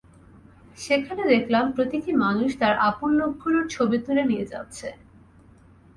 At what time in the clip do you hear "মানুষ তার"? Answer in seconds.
2.25-2.75